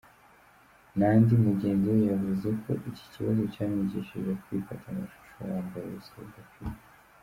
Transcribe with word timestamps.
Nandy 0.97 1.33
mugenzi 1.47 1.85
we 1.93 1.99
yavuze 2.11 2.47
ko 2.61 2.71
iki 2.89 3.05
kibazo 3.13 3.41
cyamwigishije 3.53 4.31
ko 4.33 4.39
"kwifata 4.43 4.85
amashusho 4.93 5.37
wambaye 5.49 5.85
ubusa 5.87 6.15
bidakwiye. 6.25 6.77